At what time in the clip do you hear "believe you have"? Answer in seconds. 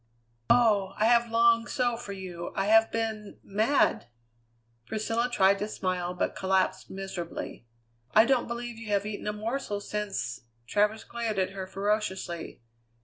8.47-9.05